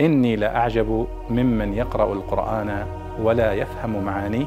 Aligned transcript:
إني 0.00 0.36
لأعجب 0.36 1.08
ممن 1.30 1.74
يقرأ 1.74 2.12
القرآن 2.12 2.86
ولا 3.20 3.52
يفهم 3.52 4.04
معانيه 4.04 4.46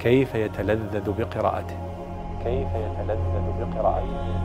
كيف 0.00 0.34
يتلذذ 0.34 1.10
بقراءته. 1.10 1.76
كيف 2.44 2.68
يتلذذ 2.68 3.44
بقراءته. 3.60 4.42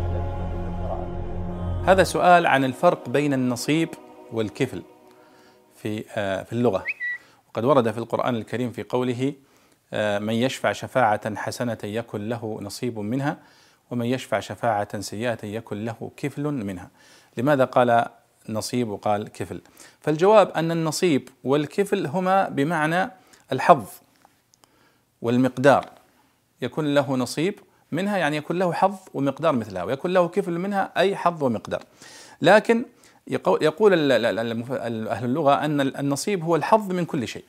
هذا 1.87 2.03
سؤال 2.03 2.47
عن 2.47 2.63
الفرق 2.63 3.09
بين 3.09 3.33
النصيب 3.33 3.89
والكفل 4.33 4.83
في 5.75 6.03
آه، 6.15 6.43
في 6.43 6.53
اللغة. 6.53 6.83
وقد 7.49 7.65
ورد 7.65 7.91
في 7.91 7.97
القرآن 7.97 8.35
الكريم 8.35 8.71
في 8.71 8.83
قوله 8.83 9.33
آه، 9.93 10.19
من 10.19 10.33
يشفع 10.33 10.71
شفاعة 10.71 11.35
حسنة 11.35 11.77
يكن 11.83 12.29
له 12.29 12.59
نصيب 12.61 12.99
منها 12.99 13.37
ومن 13.91 14.05
يشفع 14.05 14.39
شفاعة 14.39 14.99
سيئة 14.99 15.45
يكن 15.45 15.85
له 15.85 16.11
كفل 16.17 16.43
منها. 16.43 16.89
لماذا 17.37 17.65
قال 17.65 18.05
نصيب 18.49 18.89
وقال 18.89 19.27
كفل. 19.27 19.61
فالجواب 20.01 20.49
أن 20.51 20.71
النصيب 20.71 21.29
والكفل 21.43 22.07
هما 22.07 22.49
بمعنى 22.49 23.11
الحظ 23.51 23.85
والمقدار. 25.21 25.89
يكون 26.61 26.93
له 26.93 27.15
نصيب 27.15 27.59
منها 27.91 28.17
يعني 28.17 28.37
يكون 28.37 28.59
له 28.59 28.73
حظ 28.73 28.95
ومقدار 29.13 29.55
مثلها 29.55 29.83
ويكون 29.83 30.13
له 30.13 30.27
كفل 30.27 30.51
منها 30.51 30.91
أي 30.97 31.15
حظ 31.15 31.43
ومقدار. 31.43 31.83
لكن 32.41 32.85
يقول 33.61 34.11
أهل 34.11 35.25
اللغة 35.25 35.65
أن 35.65 35.81
النصيب 35.81 36.43
هو 36.43 36.55
الحظ 36.55 36.91
من 36.91 37.05
كل 37.05 37.27
شيء. 37.27 37.43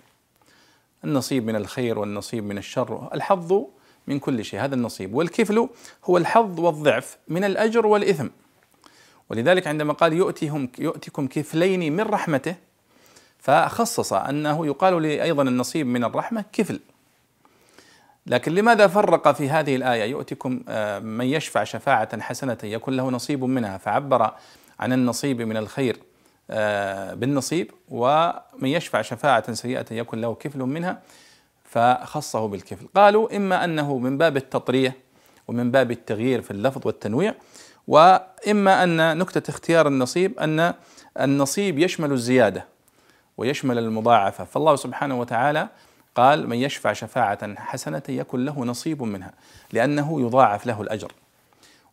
النصيب 1.05 1.47
من 1.47 1.57
الخير 1.57 1.99
والنصيب 1.99 2.45
من 2.45 2.59
الشر 2.59 3.09
الحظ 3.15 3.65
من 4.07 4.19
كل 4.19 4.45
شيء 4.45 4.61
هذا 4.61 4.75
النصيب. 4.75 5.15
والكفل 5.15 5.69
هو 6.05 6.17
الحظ 6.17 6.61
والضعف 6.61 7.19
من 7.29 7.45
الأجر 7.45 7.87
والإثم. 7.87 8.29
ولذلك 9.31 9.67
عندما 9.67 9.93
قال 9.93 10.13
يؤتيهم 10.13 10.69
يؤتكم 10.79 11.27
كفلين 11.27 11.97
من 11.97 12.01
رحمته 12.01 12.55
فخصص 13.39 14.13
أنه 14.13 14.67
يقال 14.67 15.03
لي 15.03 15.23
أيضا 15.23 15.43
النصيب 15.43 15.87
من 15.87 16.05
الرحمة 16.05 16.45
كفل. 16.53 16.81
لكن 18.27 18.55
لماذا 18.55 18.87
فرق 18.87 19.33
في 19.33 19.51
هذه 19.51 19.77
الآية؟ 19.77 20.05
يؤتكم 20.11 20.61
آه، 20.69 20.99
من 20.99 21.25
يشفع 21.25 21.65
شفاعة 21.65 22.21
حسنة 22.21 22.59
يكون 22.65 22.97
له 22.97 23.11
نصيب 23.11 23.45
منها 23.45 23.79
فعبر 23.79 24.35
عن 24.81 24.93
النصيب 24.93 25.43
من 25.43 25.57
الخير 25.57 25.97
آه، 26.51 27.15
بالنصيب 27.15 27.71
ومن 27.89 28.69
يشفع 28.69 29.03
شفاعة 29.03 29.53
سيئة 29.53 29.87
يكون 29.91 30.21
له 30.21 30.35
كفل 30.35 30.59
منها 30.59 31.03
فخصه 31.65 32.49
بالكفل. 32.49 32.87
قالوا 32.95 33.37
إما 33.37 33.65
أنه 33.65 33.99
من 33.99 34.19
باب 34.19 34.37
التطرية 34.37 34.97
ومن 35.49 35.71
باب 35.71 35.91
التغيير 35.91 36.43
في 36.43 36.51
اللفظ 36.51 36.87
والتنويع 36.87 37.35
وإما 37.89 38.83
أن 38.85 39.19
نكتة 39.19 39.51
اختيار 39.51 39.89
النصيب 39.89 40.39
أن 40.39 40.75
النصيب 41.21 41.79
يشمل 41.79 42.13
الزيادة 42.13 42.65
ويشمل 43.37 43.79
المضاعفة. 43.79 44.45
فالله 44.45 44.77
سبحانه 44.77 45.21
وتعالى 45.21 45.69
قال 46.15 46.49
من 46.49 46.57
يشفع 46.57 46.93
شفاعة 46.93 47.55
حسنة 47.61 48.03
يكن 48.09 48.45
له 48.45 48.65
نصيب 48.65 49.03
منها 49.03 49.33
لأنه 49.73 50.21
يضاعف 50.21 50.67
له 50.67 50.83
الأجر. 50.83 51.13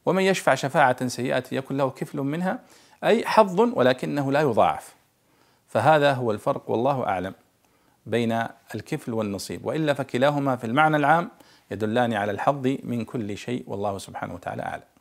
ومن 0.05 0.23
يشفع 0.23 0.55
شفاعة 0.55 1.07
سيئة 1.07 1.43
يكن 1.51 1.77
له 1.77 1.89
كفل 1.89 2.19
منها 2.19 2.59
أي 3.03 3.25
حظ 3.25 3.59
ولكنه 3.59 4.31
لا 4.31 4.41
يضاعف. 4.41 4.95
فهذا 5.67 6.13
هو 6.13 6.31
الفرق 6.31 6.69
والله 6.69 7.07
أعلم 7.07 7.33
بين 8.05 8.43
الكفل 8.75 9.13
والنصيب. 9.13 9.65
وإلا 9.65 9.93
فكلاهما 9.93 10.55
في 10.55 10.63
المعنى 10.63 10.97
العام 10.97 11.31
يدلان 11.71 12.13
على 12.13 12.31
الحظ 12.31 12.77
من 12.83 13.05
كل 13.05 13.37
شيء 13.37 13.63
والله 13.67 13.97
سبحانه 13.97 14.33
وتعالى 14.33 14.63
أعلم. 14.63 14.94